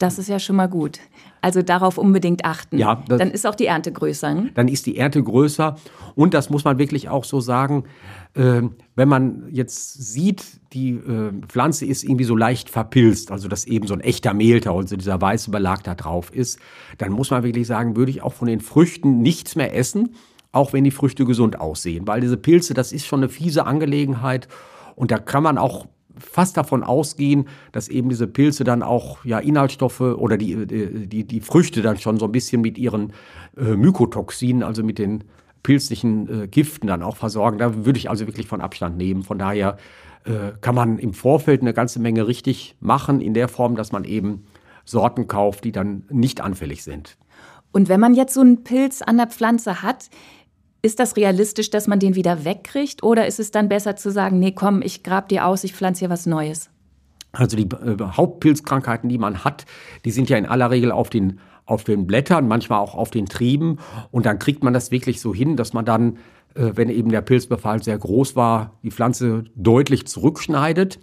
[0.00, 0.98] Das ist ja schon mal gut.
[1.42, 2.78] Also darauf unbedingt achten.
[2.78, 4.32] Ja, das, dann ist auch die Ernte größer.
[4.32, 4.50] Ne?
[4.54, 5.76] Dann ist die Ernte größer.
[6.14, 7.84] Und das muss man wirklich auch so sagen,
[8.32, 8.62] äh,
[8.96, 13.86] wenn man jetzt sieht, die äh, Pflanze ist irgendwie so leicht verpilzt, also dass eben
[13.86, 16.58] so ein echter Mehltau, also dieser weiße Belag da drauf ist,
[16.96, 20.14] dann muss man wirklich sagen, würde ich auch von den Früchten nichts mehr essen,
[20.52, 22.06] auch wenn die Früchte gesund aussehen.
[22.06, 24.48] Weil diese Pilze, das ist schon eine fiese Angelegenheit.
[24.96, 25.86] Und da kann man auch
[26.18, 31.24] fast davon ausgehen, dass eben diese Pilze dann auch ja Inhaltsstoffe oder die, äh, die,
[31.24, 33.12] die Früchte dann schon so ein bisschen mit ihren
[33.56, 35.24] äh, Mykotoxinen, also mit den
[35.62, 37.58] pilzlichen äh, Giften dann auch versorgen.
[37.58, 39.22] Da würde ich also wirklich von Abstand nehmen.
[39.22, 39.76] Von daher
[40.24, 44.04] äh, kann man im Vorfeld eine ganze Menge richtig machen, in der Form, dass man
[44.04, 44.44] eben
[44.84, 47.16] Sorten kauft, die dann nicht anfällig sind.
[47.72, 50.10] Und wenn man jetzt so einen Pilz an der Pflanze hat,
[50.82, 53.02] ist das realistisch, dass man den wieder wegkriegt?
[53.02, 56.00] Oder ist es dann besser zu sagen, nee, komm, ich grab dir aus, ich pflanze
[56.00, 56.70] hier was Neues?
[57.32, 59.66] Also die äh, Hauptpilzkrankheiten, die man hat,
[60.04, 63.26] die sind ja in aller Regel auf den, auf den Blättern, manchmal auch auf den
[63.26, 63.78] Trieben.
[64.10, 66.18] Und dann kriegt man das wirklich so hin, dass man dann,
[66.54, 70.98] äh, wenn eben der Pilzbefall sehr groß war, die Pflanze deutlich zurückschneidet.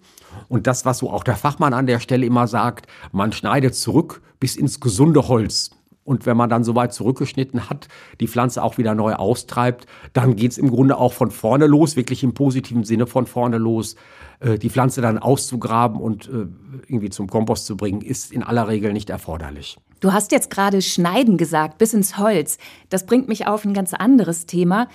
[0.50, 4.22] Und das, was so auch der Fachmann an der Stelle immer sagt, man schneidet zurück
[4.40, 5.72] bis ins gesunde Holz.
[6.08, 7.89] Und wenn man dann so weit zurückgeschnitten hat,
[8.22, 11.98] die Pflanze auch wieder neu austreibt, dann geht es im Grunde auch von vorne los,
[11.98, 13.98] wirklich im positiven Sinne von vorne los.
[14.39, 16.48] Äh, die Pflanze dann auszugraben und äh,
[16.88, 19.78] irgendwie zum Kompost zu bringen, ist in aller Regel nicht erforderlich.
[20.00, 22.58] Du hast jetzt gerade Schneiden gesagt, bis ins Holz.
[22.88, 24.88] Das bringt mich auf ein ganz anderes Thema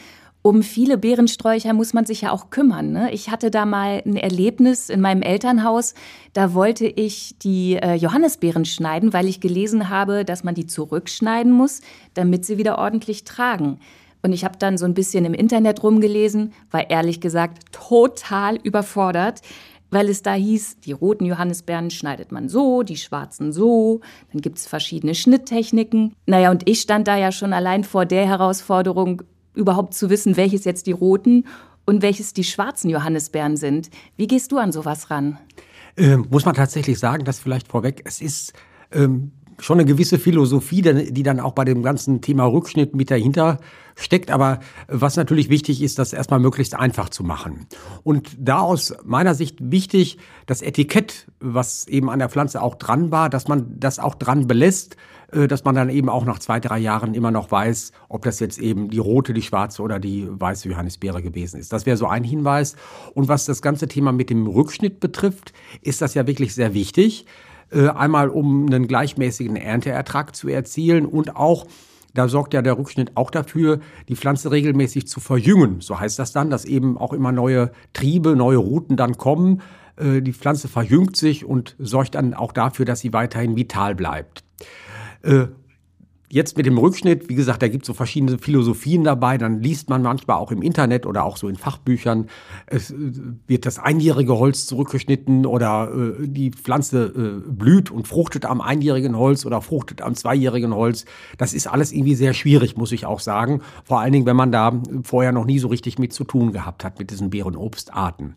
[0.42, 2.90] um viele Beerensträucher muss man sich ja auch kümmern.
[2.90, 3.12] Ne?
[3.12, 5.94] Ich hatte da mal ein Erlebnis in meinem Elternhaus.
[6.32, 11.52] Da wollte ich die äh, Johannisbeeren schneiden, weil ich gelesen habe, dass man die zurückschneiden
[11.52, 11.80] muss,
[12.14, 13.78] damit sie wieder ordentlich tragen.
[14.22, 19.40] Und ich habe dann so ein bisschen im Internet rumgelesen, war ehrlich gesagt total überfordert,
[19.90, 24.00] weil es da hieß, die roten Johannisbeeren schneidet man so, die schwarzen so,
[24.32, 26.14] dann gibt es verschiedene Schnitttechniken.
[26.26, 29.22] Naja, und ich stand da ja schon allein vor der Herausforderung,
[29.54, 31.46] überhaupt zu wissen, welches jetzt die roten
[31.84, 33.90] und welches die schwarzen Johannisbeeren sind.
[34.16, 35.38] Wie gehst du an sowas ran?
[35.96, 38.52] Ähm, muss man tatsächlich sagen, dass vielleicht vorweg, es ist
[38.92, 43.58] ähm, schon eine gewisse Philosophie, die dann auch bei dem ganzen Thema Rückschnitt mit dahinter
[43.94, 44.30] steckt.
[44.30, 47.66] Aber was natürlich wichtig ist, das erstmal möglichst einfach zu machen.
[48.02, 53.10] Und da aus meiner Sicht wichtig, das Etikett, was eben an der Pflanze auch dran
[53.10, 54.96] war, dass man das auch dran belässt,
[55.32, 58.40] äh, dass man dann eben auch nach zwei, drei Jahren immer noch weiß, ob das
[58.40, 61.72] jetzt eben die rote, die schwarze oder die weiße Johannisbeere gewesen ist.
[61.72, 62.76] Das wäre so ein Hinweis.
[63.14, 67.26] Und was das ganze Thema mit dem Rückschnitt betrifft, ist das ja wirklich sehr wichtig.
[67.72, 71.66] Äh, einmal um einen gleichmäßigen Ernteertrag zu erzielen und auch
[72.14, 75.80] da sorgt ja der Rückschnitt auch dafür, die Pflanze regelmäßig zu verjüngen.
[75.80, 79.62] So heißt das dann, dass eben auch immer neue Triebe, neue Routen dann kommen.
[79.96, 84.44] Äh, die Pflanze verjüngt sich und sorgt dann auch dafür, dass sie weiterhin vital bleibt.
[86.32, 89.36] Jetzt mit dem Rückschnitt, wie gesagt, da gibt es so verschiedene Philosophien dabei.
[89.36, 92.26] Dann liest man manchmal auch im Internet oder auch so in Fachbüchern,
[92.64, 92.94] es äh,
[93.46, 99.18] wird das einjährige Holz zurückgeschnitten oder äh, die Pflanze äh, blüht und fruchtet am einjährigen
[99.18, 101.04] Holz oder fruchtet am zweijährigen Holz.
[101.36, 103.60] Das ist alles irgendwie sehr schwierig, muss ich auch sagen.
[103.84, 106.82] Vor allen Dingen, wenn man da vorher noch nie so richtig mit zu tun gehabt
[106.82, 108.36] hat mit diesen Beerenobstarten.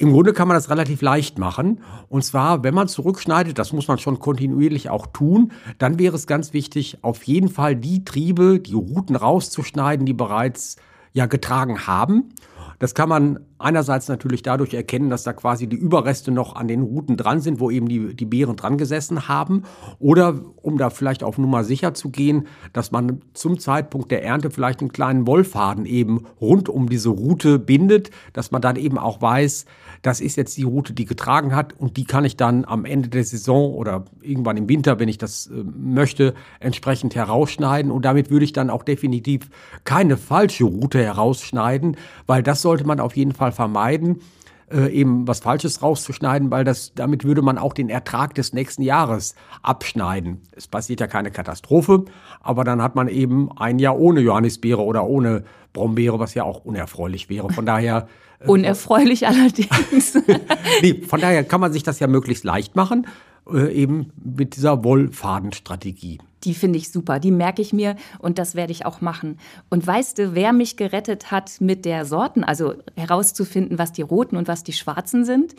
[0.00, 1.82] Im Grunde kann man das relativ leicht machen.
[2.08, 6.26] Und zwar, wenn man zurückschneidet, das muss man schon kontinuierlich auch tun, dann wäre es
[6.26, 10.76] ganz wichtig, auf jeden Fall die Triebe, die Routen rauszuschneiden, die bereits
[11.12, 12.30] ja getragen haben.
[12.78, 16.82] Das kann man einerseits natürlich dadurch erkennen, dass da quasi die Überreste noch an den
[16.82, 19.64] Routen dran sind, wo eben die, die Beeren dran gesessen haben.
[19.98, 24.50] Oder um da vielleicht auf Nummer sicher zu gehen, dass man zum Zeitpunkt der Ernte
[24.50, 29.20] vielleicht einen kleinen Wollfaden eben rund um diese Route bindet, dass man dann eben auch
[29.20, 29.66] weiß,
[30.02, 33.08] das ist jetzt die Route, die getragen hat und die kann ich dann am Ende
[33.08, 37.90] der Saison oder irgendwann im Winter, wenn ich das äh, möchte, entsprechend herausschneiden.
[37.90, 39.50] Und damit würde ich dann auch definitiv
[39.84, 41.96] keine falsche Route herausschneiden,
[42.26, 44.20] weil das sollte man auf jeden Fall vermeiden
[44.72, 48.82] äh, eben was Falsches rauszuschneiden, weil das, damit würde man auch den Ertrag des nächsten
[48.82, 50.42] Jahres abschneiden.
[50.52, 52.04] Es passiert ja keine Katastrophe,
[52.40, 56.64] aber dann hat man eben ein Jahr ohne Johannisbeere oder ohne Brombeere, was ja auch
[56.64, 57.52] unerfreulich wäre.
[57.52, 58.08] Von daher.
[58.38, 60.16] Äh, Unerfreulich allerdings.
[60.82, 63.06] nee, von daher kann man sich das ja möglichst leicht machen,
[63.52, 66.18] äh, eben mit dieser Wollfadenstrategie.
[66.44, 69.38] Die finde ich super, die merke ich mir und das werde ich auch machen.
[69.68, 74.36] Und weißt du, wer mich gerettet hat mit der Sorten, also herauszufinden, was die roten
[74.36, 75.54] und was die schwarzen sind?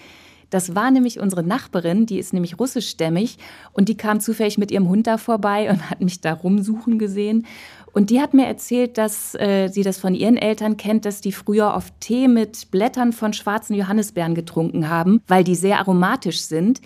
[0.51, 3.37] Das war nämlich unsere Nachbarin, die ist nämlich russischstämmig
[3.71, 7.47] und die kam zufällig mit ihrem Hund da vorbei und hat mich da rumsuchen gesehen.
[7.93, 11.31] Und die hat mir erzählt, dass äh, sie das von ihren Eltern kennt, dass die
[11.31, 16.81] früher oft Tee mit Blättern von schwarzen Johannisbeeren getrunken haben, weil die sehr aromatisch sind.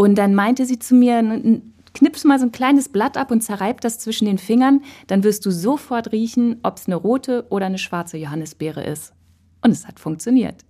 [0.00, 1.60] Und dann meinte sie zu mir,
[1.92, 5.44] knips mal so ein kleines Blatt ab und zerreib das zwischen den Fingern, dann wirst
[5.44, 9.12] du sofort riechen, ob es eine rote oder eine schwarze Johannisbeere ist.
[9.60, 10.64] Und es hat funktioniert.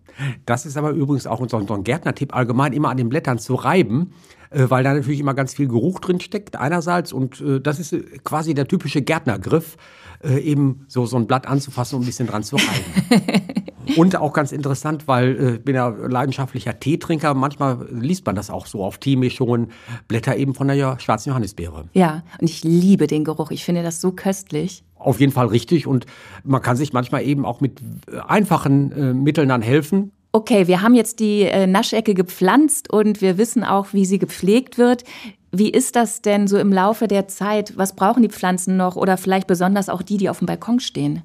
[0.47, 4.15] Das ist aber übrigens auch unser, unser Gärtnertipp, allgemein immer an den Blättern zu reiben,
[4.49, 7.13] äh, weil da natürlich immer ganz viel Geruch drin steckt, einerseits.
[7.13, 9.77] Und äh, das ist äh, quasi der typische Gärtnergriff,
[10.25, 13.45] eben so, so ein Blatt anzufassen und ein bisschen dran zu reiben.
[13.97, 17.35] Und auch ganz interessant, weil ich äh, bin ja leidenschaftlicher Teetrinker.
[17.35, 19.69] Manchmal liest man das auch so auf Teemischungen.
[20.07, 21.85] Blätter eben von der schwarzen Johannisbeere.
[21.93, 23.51] Ja, und ich liebe den Geruch.
[23.51, 24.85] Ich finde das so köstlich.
[24.97, 25.87] Auf jeden Fall richtig.
[25.87, 26.07] Und
[26.45, 30.13] man kann sich manchmal eben auch mit äh, einfachen äh, Mitteln dann helfen.
[30.33, 34.77] Okay, wir haben jetzt die äh, Naschecke gepflanzt und wir wissen auch, wie sie gepflegt
[34.77, 35.05] wird.
[35.51, 37.73] Wie ist das denn so im Laufe der Zeit?
[37.77, 41.23] Was brauchen die Pflanzen noch oder vielleicht besonders auch die, die auf dem Balkon stehen?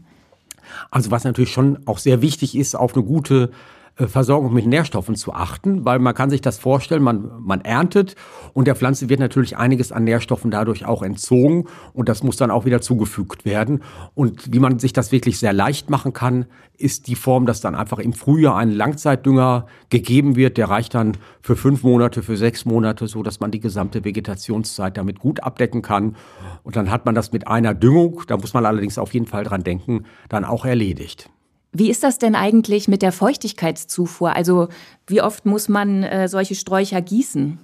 [0.91, 3.51] Also was natürlich schon auch sehr wichtig ist, auf eine gute
[3.95, 8.15] Versorgung mit Nährstoffen zu achten, weil man kann sich das vorstellen, man, man erntet
[8.53, 12.49] und der Pflanze wird natürlich einiges an Nährstoffen dadurch auch entzogen und das muss dann
[12.49, 13.83] auch wieder zugefügt werden.
[14.15, 17.75] Und wie man sich das wirklich sehr leicht machen kann, ist die Form, dass dann
[17.75, 22.65] einfach im Frühjahr ein Langzeitdünger gegeben wird, der reicht dann für fünf Monate, für sechs
[22.65, 26.15] Monate, so dass man die gesamte Vegetationszeit damit gut abdecken kann.
[26.63, 29.43] Und dann hat man das mit einer Düngung, da muss man allerdings auf jeden Fall
[29.43, 31.29] dran denken, dann auch erledigt.
[31.73, 34.35] Wie ist das denn eigentlich mit der Feuchtigkeitszufuhr?
[34.35, 34.67] Also
[35.07, 37.57] wie oft muss man äh, solche Sträucher gießen?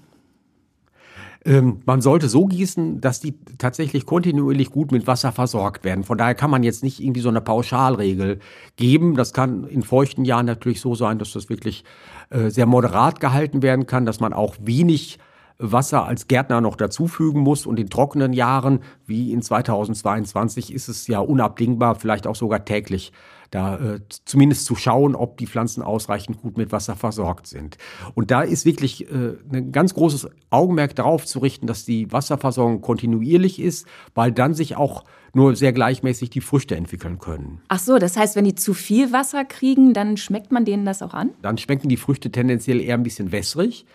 [1.45, 6.03] Ähm, man sollte so gießen, dass die tatsächlich kontinuierlich gut mit Wasser versorgt werden.
[6.03, 8.39] Von daher kann man jetzt nicht irgendwie so eine Pauschalregel
[8.75, 9.15] geben.
[9.15, 11.85] Das kann in feuchten Jahren natürlich so sein, dass das wirklich
[12.29, 15.19] äh, sehr moderat gehalten werden kann, dass man auch wenig
[15.59, 17.65] Wasser als Gärtner noch dazufügen muss.
[17.65, 23.11] Und in trockenen Jahren, wie in 2022, ist es ja unabdingbar, vielleicht auch sogar täglich
[23.51, 27.77] da äh, zumindest zu schauen, ob die Pflanzen ausreichend gut mit Wasser versorgt sind.
[28.13, 32.81] Und da ist wirklich äh, ein ganz großes Augenmerk darauf zu richten, dass die Wasserversorgung
[32.81, 37.61] kontinuierlich ist, weil dann sich auch nur sehr gleichmäßig die Früchte entwickeln können.
[37.67, 41.01] Ach so, das heißt, wenn die zu viel Wasser kriegen, dann schmeckt man denen das
[41.01, 41.31] auch an?
[41.41, 43.85] Dann schmecken die Früchte tendenziell eher ein bisschen wässrig.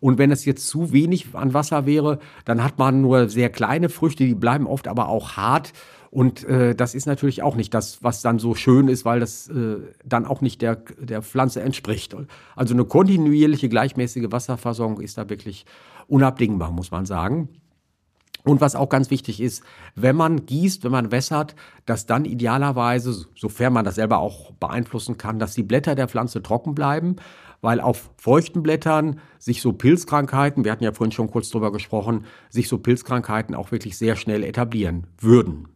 [0.00, 3.88] Und wenn es jetzt zu wenig an Wasser wäre, dann hat man nur sehr kleine
[3.88, 5.72] Früchte, die bleiben oft aber auch hart
[6.12, 9.48] und äh, das ist natürlich auch nicht das, was dann so schön ist, weil das
[9.48, 12.14] äh, dann auch nicht der, der Pflanze entspricht.
[12.54, 15.64] Also eine kontinuierliche, gleichmäßige Wasserversorgung ist da wirklich
[16.08, 17.48] unabdingbar, muss man sagen.
[18.44, 19.62] Und was auch ganz wichtig ist,
[19.94, 21.54] wenn man gießt, wenn man wässert,
[21.86, 26.42] dass dann idealerweise, sofern man das selber auch beeinflussen kann, dass die Blätter der Pflanze
[26.42, 27.16] trocken bleiben,
[27.62, 32.26] weil auf feuchten Blättern sich so Pilzkrankheiten, wir hatten ja vorhin schon kurz drüber gesprochen,
[32.50, 35.68] sich so Pilzkrankheiten auch wirklich sehr schnell etablieren würden.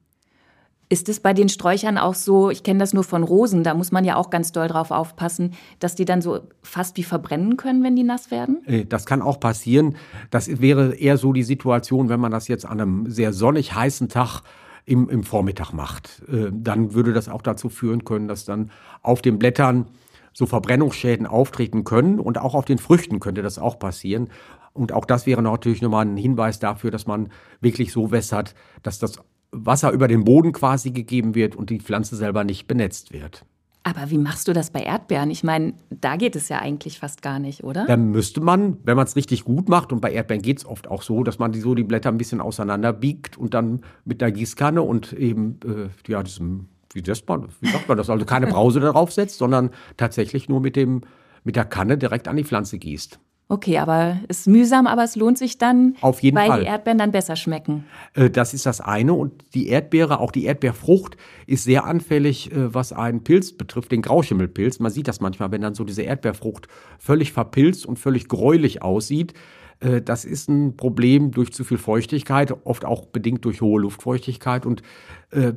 [0.89, 3.91] Ist es bei den Sträuchern auch so, ich kenne das nur von Rosen, da muss
[3.91, 7.83] man ja auch ganz doll drauf aufpassen, dass die dann so fast wie verbrennen können,
[7.83, 8.65] wenn die nass werden?
[8.67, 9.97] Äh, das kann auch passieren.
[10.31, 14.09] Das wäre eher so die Situation, wenn man das jetzt an einem sehr sonnig heißen
[14.09, 14.43] Tag
[14.85, 16.23] im, im Vormittag macht.
[16.29, 18.71] Äh, dann würde das auch dazu führen können, dass dann
[19.03, 19.87] auf den Blättern
[20.33, 24.29] so Verbrennungsschäden auftreten können und auch auf den Früchten könnte das auch passieren.
[24.73, 28.99] Und auch das wäre natürlich nochmal ein Hinweis dafür, dass man wirklich so wässert, dass
[28.99, 29.19] das
[29.65, 33.45] Wasser über den Boden quasi gegeben wird und die Pflanze selber nicht benetzt wird.
[33.83, 35.31] Aber wie machst du das bei Erdbeeren?
[35.31, 37.87] Ich meine, da geht es ja eigentlich fast gar nicht, oder?
[37.87, 40.89] Dann müsste man, wenn man es richtig gut macht, und bei Erdbeeren geht es oft
[40.89, 44.21] auch so, dass man die, so die Blätter ein bisschen auseinander biegt und dann mit
[44.21, 48.11] der Gießkanne und eben äh, ja, diesem wie, man, wie sagt man das?
[48.11, 51.03] Also keine Brause darauf setzt, sondern tatsächlich nur mit, dem,
[51.45, 53.21] mit der Kanne direkt an die Pflanze gießt.
[53.49, 56.61] Okay, aber es ist mühsam, aber es lohnt sich dann, Auf jeden weil Fall.
[56.63, 57.85] die Erdbeeren dann besser schmecken.
[58.15, 59.13] Äh, Das ist das eine.
[59.13, 64.03] Und die Erdbeere, auch die Erdbeerfrucht, ist sehr anfällig, äh, was einen Pilz betrifft, den
[64.03, 64.81] Grauschimmelpilz.
[64.81, 66.67] Man sieht das manchmal, wenn dann so diese Erdbeerfrucht
[66.99, 69.33] völlig verpilzt und völlig gräulich aussieht.
[69.79, 74.67] Äh, Das ist ein Problem durch zu viel Feuchtigkeit, oft auch bedingt durch hohe Luftfeuchtigkeit.
[74.67, 74.83] Und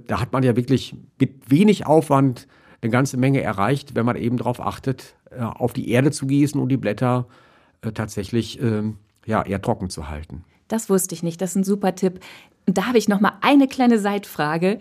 [0.07, 2.47] da hat man ja wirklich mit wenig Aufwand
[2.81, 6.69] eine ganze Menge erreicht, wenn man eben darauf achtet, auf die Erde zu gießen und
[6.69, 7.33] die Blätter äh,
[7.81, 10.43] tatsächlich ähm, ja, eher trocken zu halten.
[10.67, 11.41] Das wusste ich nicht.
[11.41, 12.19] Das ist ein super Tipp.
[12.67, 14.79] Und da habe ich noch mal eine kleine Seitfrage.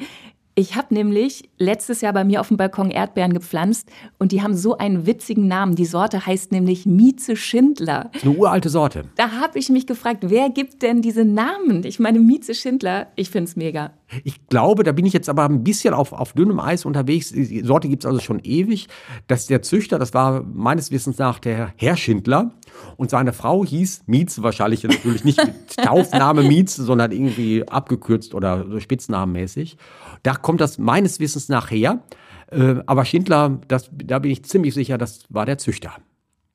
[0.59, 4.57] Ich habe nämlich letztes Jahr bei mir auf dem Balkon Erdbeeren gepflanzt und die haben
[4.57, 5.77] so einen witzigen Namen.
[5.77, 8.11] Die Sorte heißt nämlich Mieze Schindler.
[8.13, 9.05] Das ist eine uralte Sorte.
[9.15, 11.85] Da habe ich mich gefragt, wer gibt denn diese Namen?
[11.85, 13.93] Ich meine, Mieze Schindler, ich finde es mega.
[14.25, 17.31] Ich glaube, da bin ich jetzt aber ein bisschen auf, auf dünnem Eis unterwegs.
[17.31, 18.89] Die Sorte gibt es also schon ewig.
[19.29, 22.51] Dass der Züchter, das war meines Wissens nach der Herr Schindler.
[22.97, 28.67] Und seine Frau hieß Mietz, wahrscheinlich natürlich nicht mit Taufname Mietz, sondern irgendwie abgekürzt oder
[28.69, 29.77] so spitznamenmäßig.
[30.23, 32.03] Da kommt das meines Wissens nach her.
[32.51, 35.93] Äh, aber Schindler, das, da bin ich ziemlich sicher, das war der Züchter.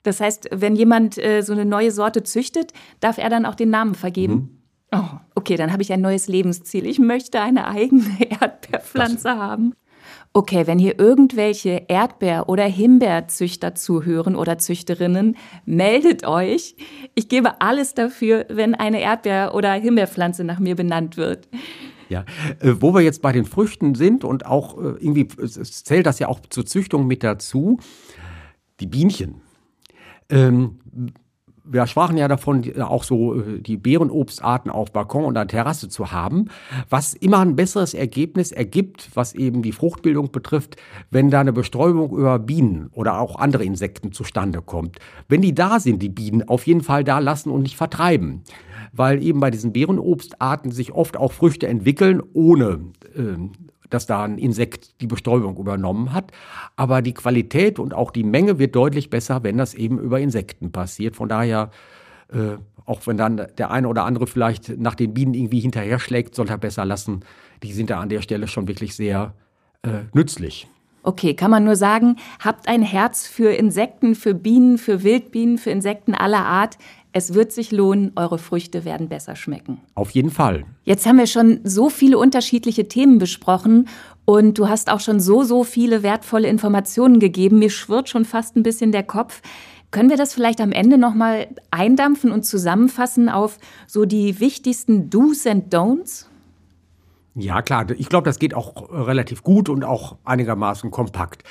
[0.04, 3.70] Das heißt, wenn jemand äh, so eine neue Sorte züchtet, darf er dann auch den
[3.70, 4.62] Namen vergeben?
[4.94, 6.86] Oh, okay, dann habe ich ein neues Lebensziel.
[6.86, 8.04] Ich möchte eine eigene
[8.42, 9.74] Erdbeerpflanze haben.
[10.34, 16.76] Okay, wenn hier irgendwelche Erdbeer- oder Himbeerzüchter zuhören oder Züchterinnen, meldet euch.
[17.16, 21.48] Ich gebe alles dafür, wenn eine Erdbeer- oder Himbeerpflanze nach mir benannt wird.
[22.14, 22.26] Ja,
[22.60, 26.28] äh, wo wir jetzt bei den Früchten sind und auch äh, irgendwie, zählt das ja
[26.28, 27.80] auch zur Züchtung mit dazu,
[28.80, 29.42] die Bienchen.
[30.30, 30.78] Ähm,
[31.66, 35.90] wir sprachen ja davon, die- auch so äh, die Beerenobstarten auf Balkon und an Terrasse
[35.90, 36.50] zu haben,
[36.88, 40.76] was immer ein besseres Ergebnis ergibt, was eben die Fruchtbildung betrifft,
[41.10, 45.00] wenn da eine Bestäubung über Bienen oder auch andere Insekten zustande kommt.
[45.30, 48.44] Wenn die da sind, die Bienen, auf jeden Fall da lassen und nicht vertreiben.
[48.94, 52.80] Weil eben bei diesen Beerenobstarten sich oft auch Früchte entwickeln, ohne
[53.16, 53.52] ähm,
[53.90, 56.32] dass da ein Insekt die Bestäubung übernommen hat.
[56.76, 60.72] Aber die Qualität und auch die Menge wird deutlich besser, wenn das eben über Insekten
[60.72, 61.16] passiert.
[61.16, 61.70] Von daher,
[62.32, 66.36] äh, auch wenn dann der eine oder andere vielleicht nach den Bienen irgendwie hinterher schlägt,
[66.36, 67.22] soll er besser lassen.
[67.62, 69.34] Die sind da an der Stelle schon wirklich sehr
[69.84, 70.68] äh, nützlich.
[71.06, 75.70] Okay, kann man nur sagen, habt ein Herz für Insekten, für Bienen, für Wildbienen, für
[75.70, 76.78] Insekten aller Art.
[77.16, 79.80] Es wird sich lohnen, eure Früchte werden besser schmecken.
[79.94, 80.66] Auf jeden Fall.
[80.84, 83.88] Jetzt haben wir schon so viele unterschiedliche Themen besprochen
[84.26, 87.60] und du hast auch schon so, so viele wertvolle Informationen gegeben.
[87.60, 89.42] Mir schwirrt schon fast ein bisschen der Kopf.
[89.92, 95.46] Können wir das vielleicht am Ende nochmal eindampfen und zusammenfassen auf so die wichtigsten Do's
[95.46, 96.26] and Don'ts?
[97.36, 97.90] Ja, klar.
[97.98, 101.44] Ich glaube, das geht auch äh, relativ gut und auch einigermaßen kompakt.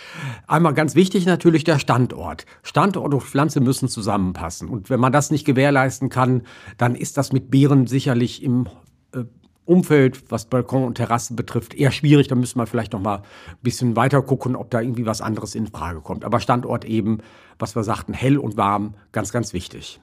[0.47, 2.47] Einmal ganz wichtig natürlich der Standort.
[2.63, 4.69] Standort und Pflanze müssen zusammenpassen.
[4.69, 6.43] Und wenn man das nicht gewährleisten kann,
[6.79, 8.69] dann ist das mit Beeren sicherlich im
[9.13, 9.25] äh,
[9.65, 12.29] Umfeld, was Balkon und Terrasse betrifft, eher schwierig.
[12.29, 15.57] Da müssen wir vielleicht noch mal ein bisschen weiter gucken, ob da irgendwie was anderes
[15.57, 16.25] in Frage kommt.
[16.25, 17.19] Aber Standort eben,
[17.59, 20.01] was wir sagten, hell und warm, ganz, ganz wichtig.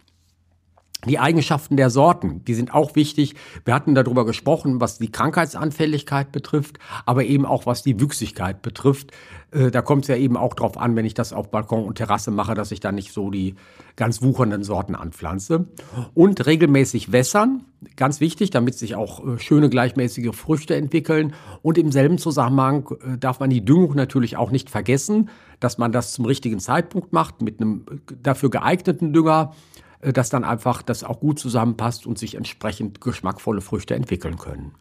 [1.07, 3.35] Die Eigenschaften der Sorten, die sind auch wichtig.
[3.63, 9.11] Wir hatten darüber gesprochen, was die Krankheitsanfälligkeit betrifft, aber eben auch was die Wüchsigkeit betrifft.
[9.51, 11.95] Äh, Da kommt es ja eben auch drauf an, wenn ich das auf Balkon und
[11.95, 13.55] Terrasse mache, dass ich da nicht so die
[13.95, 15.67] ganz wuchernden Sorten anpflanze.
[16.13, 17.63] Und regelmäßig wässern,
[17.95, 21.33] ganz wichtig, damit sich auch äh, schöne gleichmäßige Früchte entwickeln.
[21.61, 25.29] Und im selben Zusammenhang äh, darf man die Düngung natürlich auch nicht vergessen,
[25.61, 27.85] dass man das zum richtigen Zeitpunkt macht mit einem
[28.21, 29.53] dafür geeigneten Dünger
[30.01, 34.73] dass dann einfach das auch gut zusammenpasst und sich entsprechend geschmackvolle Früchte entwickeln können.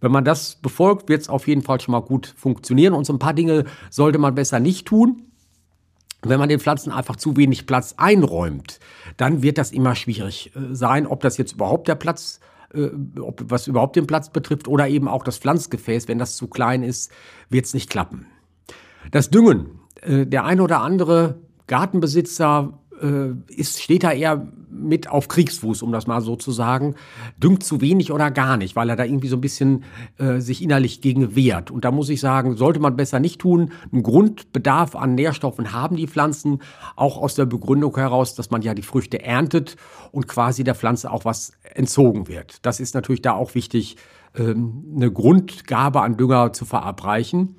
[0.00, 2.92] Wenn man das befolgt, wird es auf jeden Fall schon mal gut funktionieren.
[2.92, 5.22] Und so ein paar Dinge sollte man besser nicht tun.
[6.22, 8.80] Wenn man den Pflanzen einfach zu wenig Platz einräumt,
[9.16, 12.40] dann wird das immer schwierig äh, sein, ob das jetzt überhaupt der Platz,
[12.74, 16.08] äh, ob, was überhaupt den Platz betrifft oder eben auch das Pflanzgefäß.
[16.08, 17.12] Wenn das zu klein ist,
[17.48, 18.26] wird es nicht klappen.
[19.10, 19.80] Das Düngen.
[20.00, 22.81] Äh, Der eine oder andere Gartenbesitzer äh,
[23.48, 26.94] ist, steht da eher mit auf Kriegsfuß, um das mal so zu sagen,
[27.36, 29.84] düngt zu wenig oder gar nicht, weil er da irgendwie so ein bisschen
[30.18, 31.70] äh, sich innerlich gegen wehrt.
[31.70, 33.72] Und da muss ich sagen, sollte man besser nicht tun.
[33.92, 36.60] Ein Grundbedarf an Nährstoffen haben die Pflanzen,
[36.96, 39.76] auch aus der Begründung heraus, dass man ja die Früchte erntet
[40.10, 42.64] und quasi der Pflanze auch was entzogen wird.
[42.64, 43.96] Das ist natürlich da auch wichtig,
[44.34, 47.56] eine Grundgabe an Dünger zu verabreichen.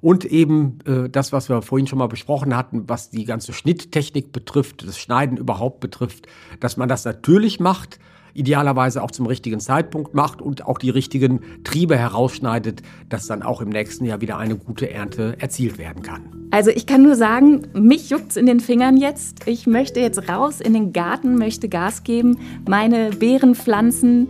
[0.00, 4.32] Und eben äh, das, was wir vorhin schon mal besprochen hatten, was die ganze Schnitttechnik
[4.32, 6.26] betrifft, das Schneiden überhaupt betrifft,
[6.60, 7.98] dass man das natürlich macht,
[8.34, 13.60] idealerweise auch zum richtigen Zeitpunkt macht und auch die richtigen Triebe herausschneidet, dass dann auch
[13.60, 16.48] im nächsten Jahr wieder eine gute Ernte erzielt werden kann.
[16.50, 19.46] Also ich kann nur sagen, mich juckt's in den Fingern jetzt.
[19.46, 24.28] Ich möchte jetzt raus in den Garten, möchte Gas geben, meine Beeren pflanzen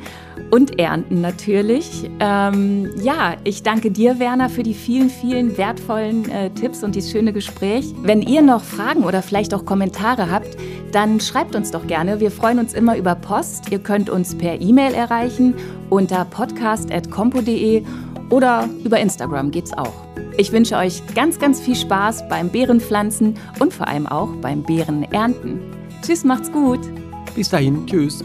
[0.51, 2.11] und ernten natürlich.
[2.21, 7.11] Ähm, ja, ich danke dir, Werner, für die vielen, vielen wertvollen äh, Tipps und dieses
[7.11, 7.95] schöne Gespräch.
[8.03, 10.57] Wenn ihr noch Fragen oder vielleicht auch Kommentare habt,
[10.93, 12.21] dann schreibt uns doch gerne.
[12.21, 13.71] Wir freuen uns immer über Post.
[13.71, 15.55] Ihr könnt uns per E-Mail erreichen
[15.91, 17.83] unter podcast.compo.de
[18.31, 19.93] oder über Instagram geht's auch.
[20.39, 25.61] Ich wünsche euch ganz, ganz viel Spaß beim Beerenpflanzen und vor allem auch beim Beerenernten.
[26.03, 26.81] Tschüss, macht's gut.
[27.35, 28.25] Bis dahin, tschüss.